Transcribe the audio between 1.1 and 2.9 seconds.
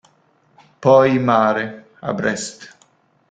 in mare, a Brest.